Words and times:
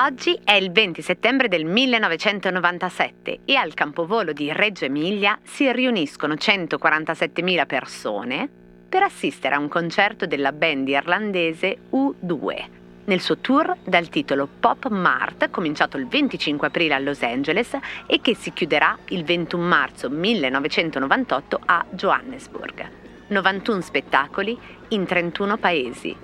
Oggi 0.00 0.38
è 0.44 0.52
il 0.52 0.70
20 0.70 1.02
settembre 1.02 1.48
del 1.48 1.64
1997 1.64 3.40
e 3.44 3.56
al 3.56 3.74
campovolo 3.74 4.32
di 4.32 4.52
Reggio 4.52 4.84
Emilia 4.84 5.38
si 5.42 5.70
riuniscono 5.72 6.34
147.000 6.34 7.66
persone 7.66 8.48
per 8.88 9.02
assistere 9.02 9.56
a 9.56 9.58
un 9.58 9.68
concerto 9.68 10.26
della 10.26 10.52
band 10.52 10.88
irlandese 10.88 11.78
U2 11.90 12.76
nel 13.08 13.20
suo 13.20 13.38
tour 13.38 13.74
dal 13.84 14.08
titolo 14.08 14.46
Pop 14.60 14.88
Mart, 14.88 15.50
cominciato 15.50 15.96
il 15.96 16.06
25 16.06 16.66
aprile 16.66 16.94
a 16.94 16.98
Los 16.98 17.22
Angeles 17.22 17.76
e 18.06 18.20
che 18.20 18.34
si 18.34 18.52
chiuderà 18.52 18.98
il 19.08 19.24
21 19.24 19.66
marzo 19.66 20.10
1998 20.10 21.60
a 21.64 21.84
Johannesburg. 21.90 22.90
91 23.28 23.80
spettacoli 23.80 24.58
in 24.88 25.06
31 25.06 25.56
paesi, 25.56 26.14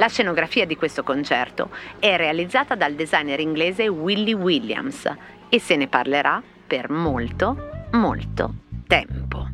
la 0.00 0.08
scenografia 0.08 0.64
di 0.64 0.76
questo 0.76 1.02
concerto 1.02 1.68
è 1.98 2.16
realizzata 2.16 2.74
dal 2.74 2.94
designer 2.94 3.38
inglese 3.38 3.86
Willie 3.86 4.32
Williams 4.32 5.06
e 5.50 5.60
se 5.60 5.76
ne 5.76 5.88
parlerà 5.88 6.42
per 6.66 6.88
molto, 6.88 7.88
molto 7.92 8.54
tempo. 8.86 9.48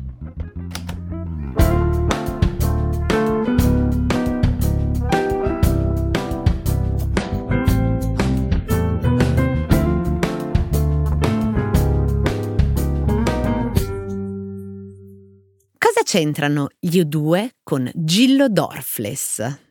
Cosa 15.77 16.03
c'entrano 16.05 16.69
gli 16.79 17.01
U2 17.01 17.49
con 17.63 17.91
Gillo 17.93 18.47
Dorfles? 18.47 19.65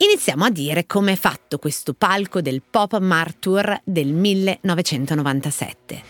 Iniziamo 0.00 0.44
a 0.44 0.50
dire 0.50 0.86
come 0.86 1.14
è 1.14 1.16
fatto 1.16 1.58
questo 1.58 1.92
palco 1.92 2.40
del 2.40 2.62
Pop 2.62 2.96
Mart 3.00 3.40
Tour 3.40 3.80
del 3.82 4.12
1997. 4.12 6.02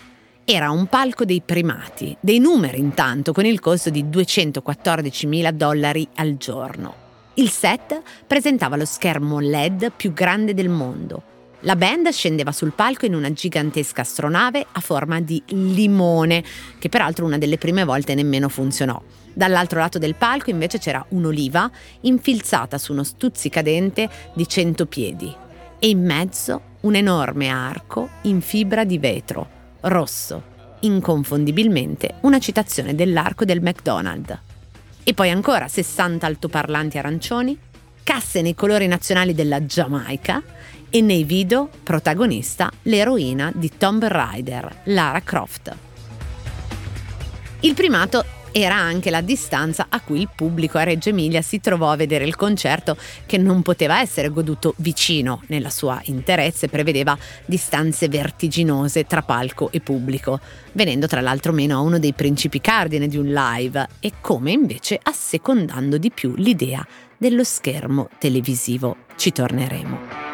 Era 0.45 0.69
un 0.69 0.85
palco 0.85 1.25
dei 1.25 1.41
primati, 1.43 2.15
dei 2.19 2.37
numeri 2.37 2.77
intanto, 2.77 3.33
con 3.33 3.45
il 3.45 3.59
costo 3.59 3.89
di 3.89 4.07
214 4.07 5.25
mila 5.25 5.49
dollari 5.49 6.07
al 6.17 6.37
giorno. 6.37 6.93
Il 7.33 7.49
set 7.49 7.99
presentava 8.27 8.75
lo 8.75 8.85
schermo 8.85 9.39
LED 9.39 9.91
più 9.95 10.13
grande 10.13 10.53
del 10.53 10.69
mondo. 10.69 11.23
La 11.63 11.75
band 11.75 12.07
scendeva 12.09 12.53
sul 12.53 12.71
palco 12.71 13.05
in 13.05 13.13
una 13.13 13.33
gigantesca 13.33 14.01
astronave 14.01 14.65
a 14.71 14.79
forma 14.79 15.19
di 15.19 15.43
limone, 15.47 16.41
che 16.79 16.87
peraltro 16.87 17.25
una 17.25 17.37
delle 17.37 17.57
prime 17.57 17.83
volte 17.83 18.15
nemmeno 18.15 18.47
funzionò. 18.47 19.01
Dall'altro 19.33 19.79
lato 19.79 19.99
del 19.99 20.15
palco 20.15 20.51
invece 20.51 20.79
c'era 20.79 21.05
un'oliva 21.09 21.69
infilzata 22.01 22.77
su 22.77 22.93
uno 22.93 23.03
stuzzicadente 23.03 24.09
di 24.33 24.47
100 24.47 24.85
piedi 24.85 25.35
e 25.77 25.89
in 25.89 26.05
mezzo 26.05 26.61
un 26.81 26.95
enorme 26.95 27.49
arco 27.49 28.07
in 28.23 28.39
fibra 28.39 28.85
di 28.85 28.97
vetro, 28.97 29.49
rosso, 29.81 30.43
inconfondibilmente 30.81 32.15
una 32.21 32.39
citazione 32.39 32.95
dell'arco 32.95 33.43
del 33.43 33.61
McDonald's. 33.61 34.39
E 35.03 35.13
poi 35.13 35.29
ancora 35.29 35.67
60 35.67 36.25
altoparlanti 36.25 36.97
arancioni, 36.97 37.57
casse 38.01 38.41
nei 38.41 38.55
colori 38.55 38.87
nazionali 38.87 39.33
della 39.33 39.65
Giamaica 39.65 40.41
e 40.89 41.01
nei 41.01 41.23
video 41.23 41.69
protagonista 41.83 42.71
l'eroina 42.83 43.51
di 43.53 43.71
Tomb 43.77 44.03
Raider, 44.05 44.81
Lara 44.85 45.21
Croft. 45.21 45.75
Il 47.61 47.73
primato 47.73 48.23
era 48.51 48.75
anche 48.75 49.09
la 49.09 49.21
distanza 49.21 49.87
a 49.89 50.01
cui 50.01 50.21
il 50.21 50.29
pubblico 50.33 50.77
a 50.77 50.83
Reggio 50.83 51.09
Emilia 51.09 51.41
si 51.41 51.59
trovò 51.59 51.91
a 51.91 51.95
vedere 51.95 52.25
il 52.25 52.35
concerto 52.35 52.97
che 53.25 53.37
non 53.37 53.61
poteva 53.61 54.01
essere 54.01 54.29
goduto 54.29 54.73
vicino 54.77 55.41
nella 55.47 55.69
sua 55.69 55.99
interezza 56.05 56.65
e 56.65 56.69
prevedeva 56.69 57.17
distanze 57.45 58.07
vertiginose 58.07 59.03
tra 59.05 59.21
palco 59.21 59.71
e 59.71 59.81
pubblico, 59.81 60.39
venendo 60.71 61.07
tra 61.07 61.21
l'altro 61.21 61.53
meno 61.53 61.77
a 61.77 61.81
uno 61.81 61.99
dei 61.99 62.13
principi 62.13 62.59
cardine 62.59 63.07
di 63.07 63.17
un 63.17 63.27
live 63.27 63.87
e 63.99 64.13
come 64.21 64.51
invece 64.51 64.99
assecondando 65.01 65.97
di 65.97 66.11
più 66.11 66.33
l'idea 66.35 66.85
dello 67.17 67.43
schermo 67.43 68.09
televisivo. 68.17 68.95
Ci 69.15 69.31
torneremo. 69.31 70.28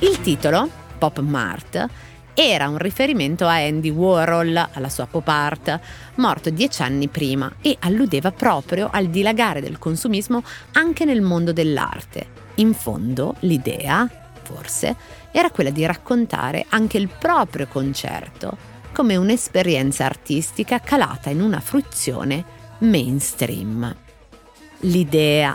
Il 0.00 0.20
titolo, 0.20 0.68
Pop 0.98 1.20
Mart, 1.20 1.86
era 2.34 2.68
un 2.68 2.78
riferimento 2.78 3.46
a 3.46 3.56
Andy 3.56 3.90
Warhol, 3.90 4.68
alla 4.72 4.88
sua 4.88 5.06
pop 5.06 5.28
art, 5.28 5.78
morto 6.16 6.48
dieci 6.48 6.80
anni 6.82 7.08
prima, 7.08 7.52
e 7.60 7.76
alludeva 7.80 8.32
proprio 8.32 8.88
al 8.90 9.08
dilagare 9.08 9.60
del 9.60 9.78
consumismo 9.78 10.42
anche 10.72 11.04
nel 11.04 11.20
mondo 11.20 11.52
dell'arte. 11.52 12.28
In 12.56 12.72
fondo, 12.72 13.34
l'idea, 13.40 14.08
forse, 14.42 14.96
era 15.32 15.50
quella 15.50 15.70
di 15.70 15.84
raccontare 15.84 16.64
anche 16.70 16.96
il 16.96 17.08
proprio 17.08 17.66
concerto 17.66 18.56
come 18.92 19.16
un'esperienza 19.16 20.04
artistica 20.04 20.80
calata 20.80 21.30
in 21.30 21.40
una 21.40 21.60
fruizione 21.60 22.44
mainstream. 22.78 23.94
L'idea 24.80 25.54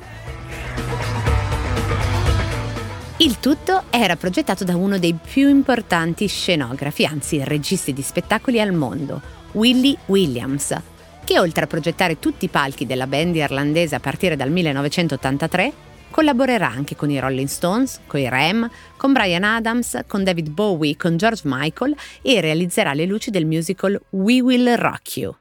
il 3.17 3.39
tutto 3.39 3.83
era 3.91 4.17
progettato 4.17 4.65
da 4.65 4.75
uno 4.75 4.99
dei 4.99 5.13
più 5.13 5.47
importanti 5.47 6.27
scenografi, 6.27 7.05
anzi 7.05 7.41
registi 7.45 7.93
di 7.93 8.01
spettacoli 8.01 8.59
al 8.59 8.73
mondo, 8.73 9.21
Willie 9.53 9.97
Williams, 10.07 10.75
che 11.23 11.39
oltre 11.39 11.63
a 11.63 11.67
progettare 11.67 12.19
tutti 12.19 12.43
i 12.43 12.49
palchi 12.49 12.85
della 12.85 13.07
band 13.07 13.37
irlandese 13.37 13.95
a 13.95 14.01
partire 14.01 14.35
dal 14.35 14.51
1983, 14.51 15.73
collaborerà 16.11 16.67
anche 16.67 16.97
con 16.97 17.09
i 17.09 17.17
Rolling 17.17 17.47
Stones, 17.47 18.01
con 18.05 18.19
i 18.19 18.27
Ram, 18.27 18.69
con 18.97 19.13
Brian 19.13 19.45
Adams, 19.45 20.01
con 20.07 20.25
David 20.25 20.49
Bowie, 20.49 20.97
con 20.97 21.15
George 21.15 21.43
Michael 21.45 21.95
e 22.21 22.41
realizzerà 22.41 22.93
le 22.93 23.05
luci 23.05 23.31
del 23.31 23.45
musical 23.45 23.97
We 24.09 24.41
Will 24.41 24.75
Rock 24.75 25.17
You. 25.17 25.35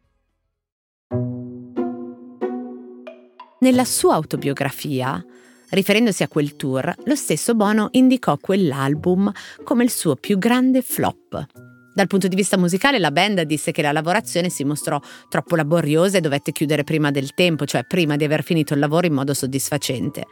Nella 3.58 3.84
sua 3.84 4.14
autobiografia, 4.14 5.24
Riferendosi 5.70 6.22
a 6.22 6.28
quel 6.28 6.56
tour, 6.56 6.94
lo 7.04 7.14
stesso 7.14 7.54
Bono 7.54 7.88
indicò 7.92 8.36
quell'album 8.36 9.30
come 9.62 9.84
il 9.84 9.90
suo 9.90 10.14
più 10.14 10.38
grande 10.38 10.82
flop. 10.82 11.46
Dal 11.94 12.06
punto 12.08 12.26
di 12.26 12.34
vista 12.34 12.58
musicale 12.58 12.98
la 12.98 13.12
band 13.12 13.42
disse 13.42 13.70
che 13.70 13.80
la 13.80 13.92
lavorazione 13.92 14.50
si 14.50 14.64
mostrò 14.64 15.00
troppo 15.28 15.54
laboriosa 15.54 16.18
e 16.18 16.20
dovette 16.20 16.50
chiudere 16.50 16.82
prima 16.82 17.12
del 17.12 17.34
tempo, 17.34 17.66
cioè 17.66 17.84
prima 17.84 18.16
di 18.16 18.24
aver 18.24 18.42
finito 18.42 18.74
il 18.74 18.80
lavoro 18.80 19.06
in 19.06 19.12
modo 19.12 19.32
soddisfacente. 19.32 20.26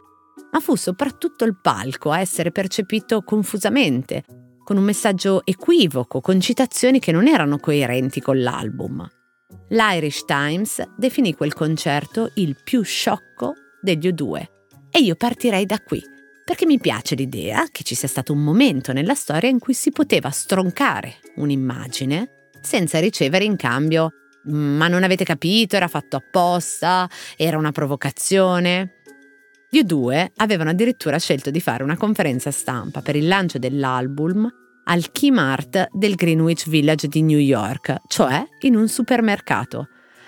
Ma 0.51 0.59
fu 0.59 0.75
soprattutto 0.75 1.45
il 1.45 1.57
palco 1.59 2.11
a 2.11 2.19
essere 2.19 2.51
percepito 2.51 3.21
confusamente, 3.21 4.25
con 4.63 4.77
un 4.77 4.83
messaggio 4.83 5.41
equivoco, 5.45 6.19
con 6.19 6.41
citazioni 6.41 6.99
che 6.99 7.13
non 7.13 7.27
erano 7.27 7.57
coerenti 7.57 8.19
con 8.19 8.41
l'album. 8.41 9.07
L'Irish 9.69 10.25
Times 10.25 10.83
definì 10.97 11.33
quel 11.33 11.53
concerto 11.53 12.29
il 12.35 12.57
più 12.61 12.83
sciocco 12.83 13.53
degli 13.81 14.09
U2 14.09 14.52
e 14.95 14.99
io 14.99 15.15
partirei 15.15 15.65
da 15.65 15.79
qui, 15.79 15.99
perché 16.45 16.67
mi 16.67 16.79
piace 16.79 17.15
l'idea 17.15 17.65
che 17.71 17.83
ci 17.83 17.95
sia 17.95 18.07
stato 18.07 18.31
un 18.31 18.43
momento 18.43 18.93
nella 18.93 19.15
storia 19.15 19.49
in 19.49 19.57
cui 19.57 19.73
si 19.73 19.91
poteva 19.91 20.29
stroncare 20.29 21.15
un'immagine 21.37 22.49
senza 22.61 22.99
ricevere 22.99 23.43
in 23.43 23.55
cambio 23.55 24.11
ma 24.45 24.87
non 24.87 25.03
avete 25.03 25.23
capito, 25.23 25.75
era 25.75 25.87
fatto 25.87 26.17
apposta, 26.17 27.09
era 27.37 27.57
una 27.57 27.71
provocazione. 27.71 28.95
Gli 29.69 29.83
due 29.83 30.31
avevano 30.35 30.71
addirittura 30.71 31.17
scelto 31.17 31.49
di 31.49 31.61
fare 31.61 31.83
una 31.83 31.97
conferenza 31.97 32.51
stampa 32.51 33.01
per 33.01 33.15
il 33.15 33.27
lancio 33.27 33.57
dell'album 33.57 34.47
al 34.85 35.11
Kmart 35.11 35.87
del 35.93 36.15
Greenwich 36.15 36.67
Village 36.67 37.07
di 37.07 37.21
New 37.21 37.37
York, 37.37 38.01
cioè 38.07 38.45
in 38.61 38.75
un 38.75 38.87
supermercato. 38.87 39.87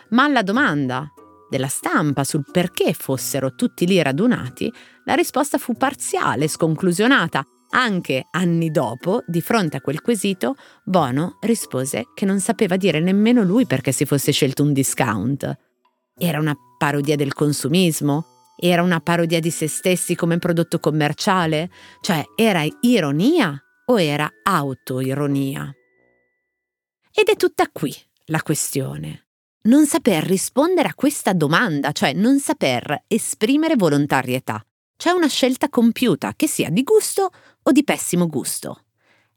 Ma 0.10 0.24
alla 0.24 0.44
domanda 0.44 1.12
della 1.50 1.68
stampa 1.68 2.24
sul 2.24 2.46
perché 2.52 2.94
fossero 2.94 3.56
tutti 3.56 3.86
lì 3.86 4.02
radunati, 4.02 4.72
la 5.06 5.14
risposta 5.14 5.58
fu 5.58 5.74
parziale, 5.74 6.48
sconclusionata. 6.48 7.46
Anche 7.72 8.28
anni 8.32 8.72
dopo, 8.72 9.24
di 9.26 9.42
fronte 9.42 9.78
a 9.78 9.82
quel 9.82 10.02
quesito, 10.02 10.56
Bono 10.84 11.38
rispose 11.42 12.06
che 12.14 12.26
non 12.26 12.40
sapeva 12.40 12.78
dire 12.78 13.00
nemmeno 13.00 13.44
lui 13.44 13.66
perché 13.66 13.92
si 13.92 14.06
fosse 14.06 14.32
scelto 14.32 14.64
un 14.64 14.72
discount. 14.72 15.58
Era 16.18 16.40
una 16.40 16.56
parodia 16.78 17.16
del 17.16 17.34
consumismo? 17.34 18.26
Era 18.58 18.82
una 18.82 19.02
parodia 19.02 19.40
di 19.40 19.50
se 19.50 19.68
stessi 19.68 20.16
come 20.16 20.38
prodotto 20.38 20.80
commerciale? 20.80 21.70
Cioè, 22.00 22.24
era 22.36 22.64
ironia 22.82 23.62
o 23.88 24.00
era 24.00 24.30
autoironia? 24.44 25.74
Ed 27.12 27.28
è 27.28 27.36
tutta 27.36 27.68
qui 27.72 27.94
la 28.28 28.42
questione 28.42 29.25
non 29.66 29.86
saper 29.86 30.24
rispondere 30.24 30.90
a 30.90 30.94
questa 30.94 31.34
domanda, 31.34 31.92
cioè 31.92 32.14
non 32.14 32.40
saper 32.40 33.04
esprimere 33.08 33.76
volontarietà. 33.76 34.64
C'è 34.96 35.12
una 35.12 35.28
scelta 35.28 35.70
compiuta, 35.70 36.34
che 36.36 36.48
sia 36.48 36.70
di 36.70 36.84
gusto 36.84 37.32
o 37.62 37.72
di 37.72 37.84
pessimo 37.84 38.28
gusto. 38.28 38.84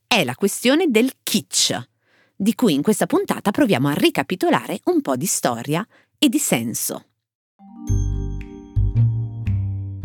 È 0.07 0.23
la 0.25 0.35
questione 0.35 0.87
del 0.89 1.13
kitsch, 1.23 1.89
di 2.37 2.55
cui 2.55 2.75
in 2.75 2.83
questa 2.83 3.07
puntata 3.07 3.51
proviamo 3.51 3.89
a 3.89 3.95
ricapitolare 3.95 4.81
un 4.85 5.01
po' 5.01 5.17
di 5.17 5.27
storia 5.27 5.87
e 6.19 6.29
di 6.29 6.39
senso. 6.39 7.05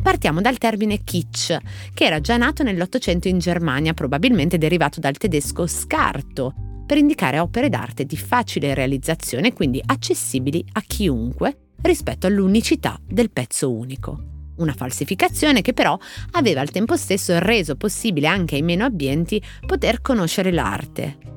Partiamo 0.02 0.42
dal 0.42 0.58
termine 0.58 1.04
kitsch, 1.04 1.58
che 1.94 2.06
era 2.06 2.20
già 2.20 2.36
nato 2.38 2.64
nell'Ottocento 2.64 3.28
in 3.28 3.40
Germania, 3.40 3.94
probabilmente 3.94 4.58
derivato 4.58 5.00
dal 5.00 5.18
tedesco 5.18 5.66
scarto, 5.68 6.73
per 6.86 6.98
indicare 6.98 7.40
opere 7.40 7.70
d'arte 7.70 8.06
di 8.06 8.18
facile 8.18 8.74
realizzazione 8.74 9.50
e 9.50 9.54
quindi 9.54 9.82
accessibili 9.84 10.64
a 10.74 10.82
chiunque 10.82 11.58
rispetto 11.82 12.28
all'unicità 12.28 13.00
del 13.06 13.32
pezzo 13.32 13.72
unico. 13.72 14.32
Una 14.58 14.74
falsificazione 14.74 15.62
che 15.62 15.74
però 15.74 15.98
aveva 16.32 16.62
al 16.62 16.70
tempo 16.70 16.96
stesso 16.96 17.38
reso 17.40 17.76
possibile 17.76 18.28
anche 18.28 18.56
ai 18.56 18.62
meno 18.62 18.86
abbienti 18.86 19.42
poter 19.66 20.02
conoscere 20.02 20.52
l'arte. 20.52 21.33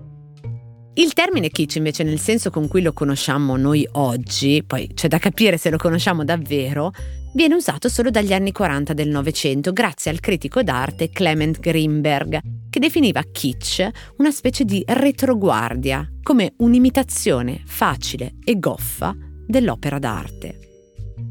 Il 0.99 1.13
termine 1.13 1.51
kitsch 1.51 1.77
invece 1.77 2.05
nel 2.05 2.19
senso 2.19 2.49
con 2.49 2.69
cui 2.69 2.81
lo 2.81 2.95
conosciamo 2.95 3.59
noi 3.59 3.87
oggi, 3.93 4.65
poi 4.67 4.89
c'è 4.95 5.09
da 5.09 5.19
capire 5.19 5.59
se 5.59 5.69
lo 5.69 5.77
conosciamo 5.77 6.25
davvero, 6.25 6.91
viene 7.35 7.55
usato 7.55 7.91
solo 7.91 8.09
dagli 8.09 8.33
anni 8.33 8.51
40 8.51 8.95
del 8.95 9.11
Novecento 9.11 9.75
grazie 9.75 10.11
al 10.11 10.21
critico 10.21 10.63
d'arte 10.63 11.11
Clement 11.11 11.61
Greenberg, 11.61 12.41
che 12.71 12.81
definiva 12.81 13.23
kitsch 13.31 13.87
una 14.17 14.31
specie 14.31 14.65
di 14.65 14.83
retroguardia, 14.87 16.11
come 16.23 16.55
un'imitazione 16.57 17.61
facile 17.67 18.37
e 18.43 18.59
goffa 18.59 19.15
dell'opera 19.47 19.99
d'arte. 19.99 20.61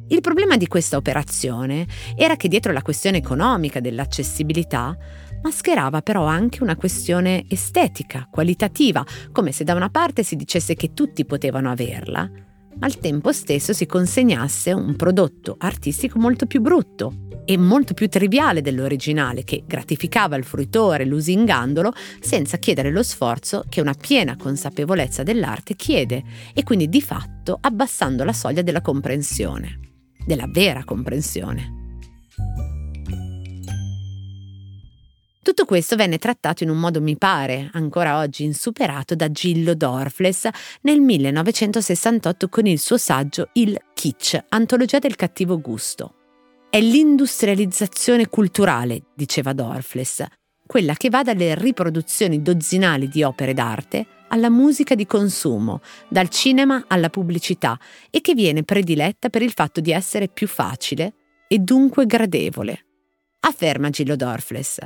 Il 0.09 0.21
problema 0.21 0.57
di 0.57 0.67
questa 0.67 0.97
operazione 0.97 1.88
era 2.15 2.35
che 2.35 2.47
dietro 2.47 2.71
la 2.71 2.83
questione 2.83 3.17
economica 3.17 3.79
dell'accessibilità 3.79 4.95
mascherava 5.45 6.01
però 6.01 6.25
anche 6.25 6.63
una 6.63 6.75
questione 6.75 7.45
estetica, 7.47 8.27
qualitativa, 8.31 9.06
come 9.31 9.51
se 9.51 9.63
da 9.63 9.75
una 9.75 9.89
parte 9.89 10.24
si 10.24 10.36
dicesse 10.36 10.74
che 10.74 10.94
tutti 10.95 11.24
potevano 11.24 11.69
averla, 11.69 12.27
ma 12.77 12.86
al 12.88 12.97
tempo 12.97 13.31
stesso 13.31 13.71
si 13.71 13.86
consegnasse 13.86 14.71
un 14.71 14.95
prodotto 14.95 15.56
artistico 15.59 16.18
molto 16.18 16.47
più 16.47 16.62
brutto 16.62 17.27
e 17.45 17.57
molto 17.57 17.94
più 17.94 18.09
triviale 18.09 18.62
dell'originale 18.62 19.44
che 19.44 19.63
gratificava 19.68 20.36
il 20.36 20.44
fruitore 20.44 21.06
lusingandolo 21.06 21.94
senza 22.19 22.57
chiedere 22.57 22.89
lo 22.89 23.03
sforzo 23.03 23.65
che 23.69 23.81
una 23.81 23.94
piena 23.94 24.36
consapevolezza 24.36 25.21
dell'arte 25.21 25.75
chiede 25.75 26.24
e 26.56 26.63
quindi 26.63 26.89
di 26.89 27.03
fatto 27.03 27.56
abbassando 27.62 28.24
la 28.24 28.33
soglia 28.33 28.63
della 28.63 28.81
comprensione, 28.81 29.80
della 30.25 30.48
vera 30.48 30.83
comprensione. 30.83 31.83
Tutto 35.45 35.65
questo 35.65 35.95
venne 35.95 36.18
trattato 36.18 36.63
in 36.63 36.71
un 36.71 36.80
modo, 36.80 37.00
mi 37.00 37.18
pare, 37.18 37.69
ancora 37.74 38.18
oggi 38.18 38.44
insuperato 38.44 39.13
da 39.13 39.30
Gillo 39.30 39.75
Dorfles 39.75 40.50
nel 40.81 41.00
1968 41.00 42.50
con 42.50 42.65
il 42.65 42.80
suo 42.80 42.97
saggio 42.97 43.50
Il 43.53 43.80
Kitsch, 43.94 44.45
antologia 44.50 44.97
del 44.97 45.15
cattivo 45.15 45.62
gusto. 45.62 46.15
È 46.68 46.81
l'industrializzazione 46.81 48.27
culturale, 48.27 49.03
diceva 49.13 49.53
Dorfles, 49.53 50.25
quella 50.65 50.95
che 50.95 51.09
va 51.09 51.21
dalle 51.21 51.53
riproduzioni 51.53 52.41
dozzinali 52.41 53.07
di 53.07 53.21
opere 53.21 53.53
d'arte 53.53 54.07
alla 54.30 54.50
musica 54.50 54.95
di 54.95 55.06
consumo, 55.06 55.81
dal 56.09 56.30
cinema 56.30 56.86
alla 56.88 57.09
pubblicità 57.09 57.80
e 58.09 58.19
che 58.21 58.33
viene 58.33 58.63
prediletta 58.63 59.30
per 59.30 59.44
il 59.44 59.51
fatto 59.51 59.80
di 59.80 59.91
essere 59.91 60.27
più 60.27 60.48
facile 60.48 61.13
e 61.48 61.59
dunque 61.59 62.07
gradevole. 62.07 62.80
Afferma 63.41 63.91
Gillo 63.91 64.15
Dorfles. 64.15 64.80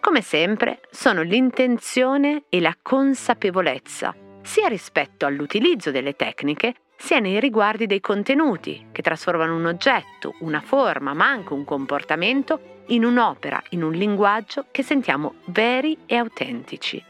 Come 0.00 0.22
sempre, 0.22 0.80
sono 0.90 1.20
l'intenzione 1.20 2.44
e 2.48 2.58
la 2.60 2.74
consapevolezza, 2.80 4.14
sia 4.42 4.66
rispetto 4.66 5.26
all'utilizzo 5.26 5.90
delle 5.90 6.16
tecniche, 6.16 6.74
sia 6.96 7.18
nei 7.18 7.38
riguardi 7.38 7.86
dei 7.86 8.00
contenuti, 8.00 8.86
che 8.92 9.02
trasformano 9.02 9.54
un 9.54 9.66
oggetto, 9.66 10.36
una 10.40 10.62
forma, 10.62 11.12
ma 11.12 11.26
anche 11.26 11.52
un 11.52 11.64
comportamento 11.64 12.82
in 12.86 13.04
un'opera, 13.04 13.62
in 13.70 13.82
un 13.82 13.92
linguaggio 13.92 14.66
che 14.70 14.82
sentiamo 14.82 15.34
veri 15.46 15.96
e 16.06 16.16
autentici. 16.16 17.02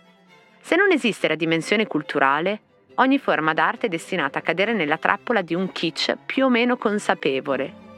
Se 0.60 0.75
non 0.75 0.90
esiste 0.90 1.28
la 1.28 1.37
dimensione 1.37 1.87
culturale, 1.87 2.60
ogni 2.96 3.19
forma 3.19 3.54
d'arte 3.54 3.87
è 3.87 3.88
destinata 3.88 4.40
a 4.40 4.42
cadere 4.42 4.72
nella 4.72 4.98
trappola 4.98 5.42
di 5.42 5.54
un 5.54 5.70
kitsch 5.70 6.16
più 6.26 6.46
o 6.46 6.48
meno 6.48 6.76
consapevole. 6.76 7.88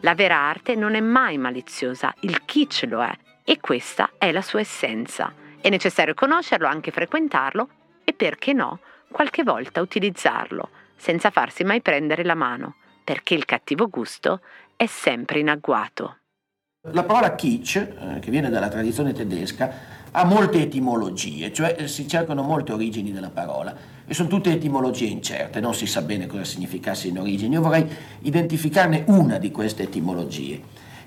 La 0.00 0.14
vera 0.14 0.36
arte 0.36 0.74
non 0.74 0.96
è 0.96 1.00
mai 1.00 1.38
maliziosa, 1.38 2.12
il 2.20 2.44
kitsch 2.44 2.86
lo 2.88 3.02
è, 3.02 3.16
e 3.48 3.60
questa 3.60 4.10
è 4.18 4.32
la 4.32 4.42
sua 4.42 4.58
essenza. 4.58 5.32
È 5.60 5.68
necessario 5.68 6.14
conoscerlo, 6.14 6.66
anche 6.66 6.90
frequentarlo 6.90 7.68
e 8.02 8.12
perché 8.12 8.52
no, 8.52 8.80
qualche 9.08 9.44
volta 9.44 9.80
utilizzarlo, 9.80 10.68
senza 10.96 11.30
farsi 11.30 11.62
mai 11.62 11.80
prendere 11.80 12.24
la 12.24 12.34
mano, 12.34 12.74
perché 13.04 13.34
il 13.34 13.44
cattivo 13.44 13.88
gusto 13.88 14.40
è 14.74 14.86
sempre 14.86 15.38
in 15.38 15.48
agguato. 15.48 16.16
La 16.90 17.04
parola 17.04 17.36
kitsch, 17.36 17.76
eh, 17.76 18.18
che 18.20 18.30
viene 18.32 18.50
dalla 18.50 18.68
tradizione 18.68 19.12
tedesca, 19.12 19.94
ha 20.10 20.24
molte 20.24 20.62
etimologie, 20.62 21.52
cioè 21.52 21.76
eh, 21.78 21.86
si 21.86 22.08
cercano 22.08 22.42
molte 22.42 22.72
origini 22.72 23.12
della 23.12 23.30
parola 23.30 23.76
e 24.04 24.12
sono 24.12 24.28
tutte 24.28 24.50
etimologie 24.50 25.06
incerte, 25.06 25.60
non 25.60 25.74
si 25.74 25.86
sa 25.86 26.02
bene 26.02 26.26
cosa 26.26 26.44
significasse 26.44 27.06
in 27.08 27.20
origine. 27.20 27.54
Io 27.54 27.60
vorrei 27.60 27.86
identificarne 28.22 29.04
una 29.06 29.38
di 29.38 29.52
queste 29.52 29.84
etimologie 29.84 30.62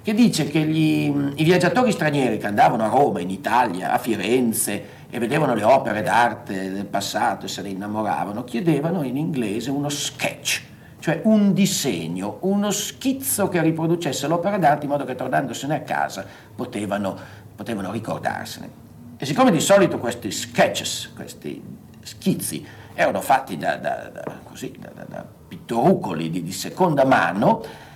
che 0.10 0.16
dice 0.16 0.46
che 0.46 0.62
gli, 0.62 1.14
i 1.36 1.44
viaggiatori 1.44 1.92
stranieri 1.92 2.40
che 2.40 2.48
andavano 2.48 2.84
a 2.84 2.88
Roma, 2.88 3.20
in 3.20 3.30
Italia, 3.30 3.92
a 3.92 4.00
Firenze 4.00 4.98
e 5.08 5.20
vedevano 5.20 5.54
le 5.54 5.62
opere 5.62 6.02
d'arte 6.02 6.72
del 6.72 6.88
passato 6.88 7.46
e 7.46 7.48
se 7.48 7.62
ne 7.62 7.70
innamoravano, 7.70 8.44
chiedevano 8.44 9.04
in 9.04 9.18
inglese 9.18 9.70
uno 9.70 9.88
sketch, 9.88 10.64
cioè 10.98 11.22
un 11.26 11.54
disegno, 11.54 12.38
uno 12.42 12.72
schizzo 12.72 13.50
che 13.50 13.62
riproducesse 13.62 14.26
l'opera 14.28 14.58
d'arte 14.58 14.86
in 14.86 14.92
modo 14.92 15.06
che 15.06 15.14
tornandosene 15.14 15.76
a 15.76 15.82
casa 15.82 16.26
potevano, 16.56 17.16
potevano 17.56 17.92
ricordarsene. 17.92 18.70
E 19.16 19.26
siccome 19.28 19.52
di 19.52 19.60
solito 19.60 20.00
questi 20.00 20.32
sketches, 20.32 21.12
questi 21.16 21.62
schizzi, 22.02 22.66
erano 22.96 23.22
fatti 23.22 23.58
da, 23.58 23.76
da, 23.76 24.10
da, 24.12 24.24
così, 24.44 24.76
da 24.80 25.24
pittorucoli 25.48 26.32
di, 26.32 26.42
di 26.42 26.52
seconda 26.52 27.06
mano, 27.06 27.88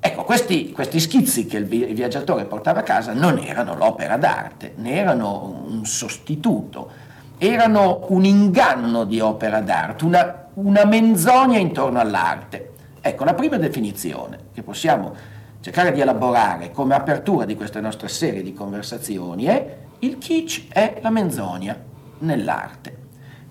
Ecco, 0.00 0.22
questi, 0.22 0.70
questi, 0.70 1.00
schizzi 1.00 1.46
che 1.46 1.56
il 1.56 1.66
viaggiatore 1.66 2.44
portava 2.44 2.80
a 2.80 2.84
casa 2.84 3.12
non 3.12 3.38
erano 3.38 3.74
l'opera 3.74 4.16
d'arte, 4.16 4.74
ne 4.76 4.94
erano 4.94 5.64
un 5.66 5.84
sostituto, 5.84 6.90
erano 7.38 8.06
un 8.08 8.24
inganno 8.24 9.04
di 9.04 9.18
opera 9.20 9.60
d'arte, 9.60 10.04
una, 10.04 10.46
una 10.54 10.84
menzogna 10.84 11.58
intorno 11.58 11.98
all'arte. 11.98 12.72
Ecco, 13.00 13.24
la 13.24 13.34
prima 13.34 13.56
definizione 13.56 14.38
che 14.54 14.62
possiamo 14.62 15.14
cercare 15.60 15.92
di 15.92 16.00
elaborare 16.00 16.70
come 16.70 16.94
apertura 16.94 17.44
di 17.44 17.56
questa 17.56 17.80
nostra 17.80 18.06
serie 18.06 18.42
di 18.42 18.54
conversazioni 18.54 19.44
è 19.44 19.76
il 20.00 20.18
kitsch 20.18 20.68
è 20.70 20.98
la 21.00 21.10
menzogna 21.10 21.76
nell'arte 22.20 22.97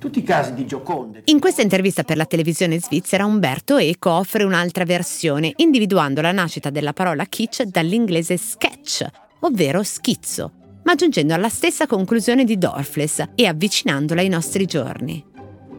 tutti 0.07 0.19
i 0.19 0.23
casi 0.23 0.53
di 0.53 0.65
Gioconde. 0.65 1.23
In 1.25 1.39
questa 1.39 1.61
intervista 1.61 2.03
per 2.03 2.15
la 2.15 2.25
televisione 2.25 2.79
svizzera 2.79 3.25
Umberto 3.25 3.75
Eco 3.75 4.11
offre 4.11 4.45
un'altra 4.45 4.85
versione, 4.85 5.51
individuando 5.57 6.21
la 6.21 6.31
nascita 6.31 6.69
della 6.69 6.93
parola 6.93 7.25
kitsch 7.25 7.63
dall'inglese 7.63 8.37
sketch, 8.37 9.05
ovvero 9.41 9.83
schizzo, 9.83 10.51
ma 10.83 10.95
giungendo 10.95 11.33
alla 11.33 11.49
stessa 11.49 11.87
conclusione 11.87 12.45
di 12.45 12.57
Dorfles 12.57 13.23
e 13.35 13.45
avvicinandola 13.47 14.21
ai 14.21 14.29
nostri 14.29 14.65
giorni. 14.65 15.23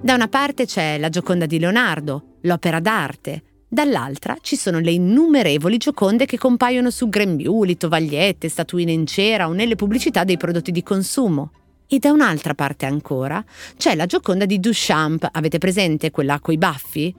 Da 0.00 0.14
una 0.14 0.28
parte 0.28 0.66
c'è 0.66 0.98
la 0.98 1.08
Gioconda 1.08 1.46
di 1.46 1.58
Leonardo, 1.58 2.36
l'opera 2.42 2.80
d'arte, 2.80 3.42
dall'altra 3.66 4.36
ci 4.42 4.56
sono 4.56 4.78
le 4.78 4.90
innumerevoli 4.90 5.78
gioconde 5.78 6.26
che 6.26 6.36
compaiono 6.36 6.90
su 6.90 7.08
grembiuli, 7.08 7.78
tovagliette, 7.78 8.50
statuine 8.50 8.92
in 8.92 9.06
cera 9.06 9.48
o 9.48 9.52
nelle 9.52 9.74
pubblicità 9.74 10.24
dei 10.24 10.36
prodotti 10.36 10.70
di 10.70 10.82
consumo. 10.82 11.52
E 11.90 11.98
da 11.98 12.12
un'altra 12.12 12.54
parte 12.54 12.84
ancora 12.84 13.42
c'è 13.78 13.94
la 13.94 14.04
Gioconda 14.04 14.44
di 14.44 14.60
Duchamp, 14.60 15.26
avete 15.32 15.56
presente 15.56 16.10
quella 16.10 16.38
coi 16.38 16.58
baffi? 16.58 17.14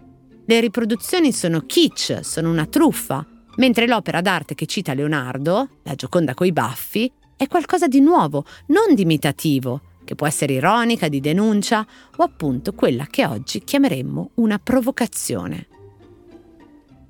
Le 0.45 0.59
riproduzioni 0.59 1.31
sono 1.31 1.61
kitsch, 1.61 2.19
sono 2.23 2.51
una 2.51 2.67
truffa, 2.67 3.25
mentre 3.55 3.87
l'opera 3.87 4.21
d'arte 4.21 4.53
che 4.53 4.67
cita 4.67 4.93
Leonardo, 4.93 5.69
la 5.81 5.95
Gioconda 5.95 6.35
coi 6.35 6.51
baffi, 6.51 7.11
è 7.35 7.47
qualcosa 7.47 7.87
di 7.87 7.99
nuovo, 7.99 8.45
non 8.67 8.93
di 8.93 9.01
imitativo, 9.01 9.81
che 10.05 10.13
può 10.13 10.27
essere 10.27 10.53
ironica, 10.53 11.07
di 11.07 11.19
denuncia 11.19 11.83
o 12.17 12.23
appunto 12.23 12.73
quella 12.73 13.07
che 13.09 13.25
oggi 13.25 13.63
chiameremmo 13.63 14.31
una 14.35 14.59
provocazione. 14.59 15.67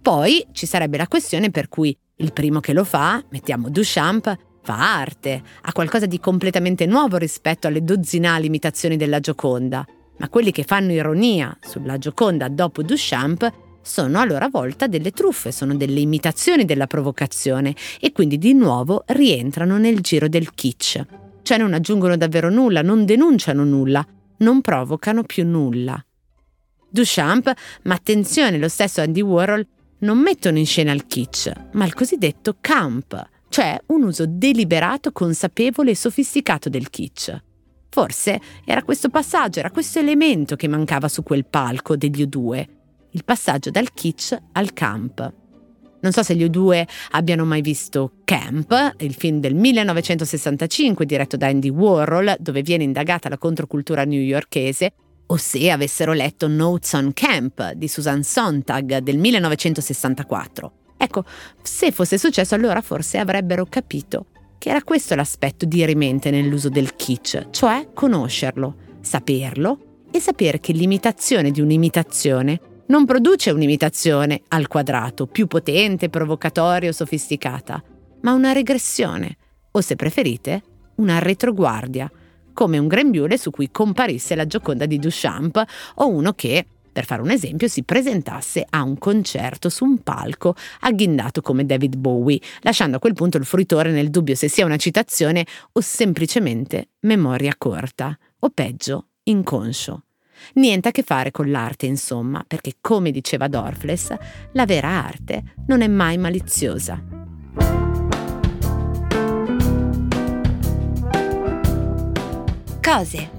Poi 0.01 0.45
ci 0.53 0.65
sarebbe 0.65 0.95
la 0.95 1.09
questione 1.09 1.51
per 1.51 1.67
cui 1.67 1.95
il 2.15 2.31
primo 2.31 2.61
che 2.61 2.71
lo 2.71 2.85
fa, 2.85 3.21
mettiamo 3.29 3.69
Duchamp, 3.69 4.37
fa 4.61 4.99
arte, 4.99 5.41
ha 5.61 5.71
qualcosa 5.71 6.05
di 6.05 6.19
completamente 6.19 6.85
nuovo 6.85 7.17
rispetto 7.17 7.67
alle 7.67 7.83
dozzinali 7.83 8.47
imitazioni 8.47 8.97
della 8.97 9.19
Gioconda, 9.19 9.85
ma 10.17 10.29
quelli 10.29 10.51
che 10.51 10.63
fanno 10.63 10.91
ironia 10.91 11.57
sulla 11.61 11.97
Gioconda 11.97 12.47
dopo 12.49 12.83
Duchamp 12.83 13.51
sono 13.81 14.19
a 14.19 14.25
loro 14.25 14.47
volta 14.49 14.87
delle 14.87 15.11
truffe, 15.11 15.51
sono 15.51 15.75
delle 15.75 15.99
imitazioni 15.99 16.65
della 16.65 16.87
provocazione 16.87 17.75
e 17.99 18.11
quindi 18.11 18.37
di 18.37 18.53
nuovo 18.53 19.03
rientrano 19.07 19.77
nel 19.77 20.01
giro 20.01 20.27
del 20.27 20.53
kitsch. 20.53 21.01
Cioè 21.41 21.57
non 21.57 21.73
aggiungono 21.73 22.17
davvero 22.17 22.49
nulla, 22.49 22.81
non 22.81 23.05
denunciano 23.05 23.63
nulla, 23.63 24.05
non 24.37 24.61
provocano 24.61 25.23
più 25.23 25.45
nulla. 25.45 26.03
Duchamp, 26.89 27.51
ma 27.83 27.95
attenzione, 27.95 28.57
lo 28.57 28.67
stesso 28.67 29.01
Andy 29.01 29.21
Warhol, 29.21 29.65
non 29.99 30.19
mettono 30.19 30.57
in 30.57 30.65
scena 30.65 30.91
il 30.91 31.07
kitsch, 31.07 31.51
ma 31.73 31.85
il 31.85 31.93
cosiddetto 31.93 32.57
camp, 32.59 33.27
cioè 33.49 33.79
un 33.87 34.03
uso 34.03 34.25
deliberato, 34.27 35.11
consapevole 35.11 35.91
e 35.91 35.95
sofisticato 35.95 36.69
del 36.69 36.89
kitsch. 36.89 37.35
Forse 37.89 38.39
era 38.63 38.83
questo 38.83 39.09
passaggio, 39.09 39.59
era 39.59 39.71
questo 39.71 39.99
elemento 39.99 40.55
che 40.55 40.67
mancava 40.67 41.07
su 41.07 41.23
quel 41.23 41.45
palco 41.45 41.97
degli 41.97 42.23
U2, 42.23 42.65
il 43.11 43.23
passaggio 43.25 43.71
dal 43.71 43.91
kitsch 43.91 44.37
al 44.53 44.73
camp. 44.73 45.33
Non 46.01 46.13
so 46.13 46.23
se 46.23 46.35
gli 46.35 46.45
U2 46.45 46.87
abbiano 47.11 47.43
mai 47.43 47.61
visto 47.61 48.13
Camp, 48.23 48.93
il 48.99 49.13
film 49.13 49.39
del 49.39 49.53
1965 49.53 51.05
diretto 51.05 51.35
da 51.35 51.47
Andy 51.47 51.67
Warhol, 51.67 52.37
dove 52.39 52.61
viene 52.61 52.85
indagata 52.85 53.27
la 53.27 53.37
controcultura 53.37 54.05
newyorkese, 54.05 54.93
o 55.25 55.35
se 55.35 55.69
avessero 55.69 56.13
letto 56.13 56.47
Notes 56.47 56.93
on 56.93 57.11
Camp 57.13 57.73
di 57.73 57.87
Susan 57.89 58.23
Sontag 58.23 58.99
del 58.99 59.17
1964. 59.17 60.71
Ecco, 61.01 61.23
se 61.61 61.93
fosse 61.93 62.17
successo 62.17 62.55
allora 62.55 62.81
forse 62.81 63.19
avrebbero 63.19 63.65
capito 63.65 64.25
che 64.57 64.69
era 64.69 64.83
questo 64.83 65.15
l'aspetto 65.15 65.65
dirimente 65.65 66.29
nell'uso 66.29 66.67
del 66.67 66.97
kitsch, 66.97 67.51
cioè 67.51 67.87
conoscerlo, 67.93 68.75
saperlo 68.99 69.79
e 70.11 70.19
sapere 70.19 70.59
che 70.59 70.73
l'imitazione 70.73 71.51
di 71.51 71.61
un'imitazione 71.61 72.59
non 72.87 73.05
produce 73.05 73.51
un'imitazione 73.51 74.41
al 74.49 74.67
quadrato, 74.67 75.25
più 75.25 75.47
potente, 75.47 76.09
provocatoria 76.09 76.89
o 76.89 76.93
sofisticata, 76.93 77.81
ma 78.21 78.33
una 78.33 78.51
regressione, 78.51 79.37
o 79.71 79.79
se 79.79 79.95
preferite, 79.95 80.63
una 80.95 81.19
retroguardia, 81.19 82.11
come 82.51 82.77
un 82.77 82.87
grembiule 82.87 83.37
su 83.37 83.51
cui 83.51 83.71
comparisse 83.71 84.35
la 84.35 84.45
Gioconda 84.45 84.85
di 84.85 84.99
Duchamp 84.99 85.63
o 85.95 86.09
uno 86.09 86.33
che, 86.33 86.65
per 86.91 87.05
fare 87.05 87.21
un 87.21 87.31
esempio, 87.31 87.67
si 87.67 87.83
presentasse 87.83 88.65
a 88.69 88.83
un 88.83 88.97
concerto 88.97 89.69
su 89.69 89.85
un 89.85 90.01
palco 90.03 90.55
agghindato 90.81 91.41
come 91.41 91.65
David 91.65 91.95
Bowie, 91.95 92.39
lasciando 92.61 92.97
a 92.97 92.99
quel 92.99 93.13
punto 93.13 93.37
il 93.37 93.45
fruitore 93.45 93.91
nel 93.91 94.09
dubbio 94.09 94.35
se 94.35 94.49
sia 94.49 94.65
una 94.65 94.77
citazione 94.77 95.45
o 95.71 95.81
semplicemente 95.81 96.89
memoria 97.01 97.55
corta, 97.57 98.17
o 98.39 98.49
peggio, 98.49 99.07
inconscio. 99.23 100.03
Niente 100.53 100.87
a 100.87 100.91
che 100.91 101.03
fare 101.03 101.31
con 101.31 101.51
l'arte, 101.51 101.85
insomma, 101.85 102.43
perché 102.47 102.75
come 102.79 103.11
diceva 103.11 103.47
Dorfles, 103.47 104.15
la 104.53 104.65
vera 104.65 104.87
arte 104.87 105.55
non 105.67 105.81
è 105.81 105.87
mai 105.87 106.17
maliziosa. 106.17 107.01
Cose 112.81 113.38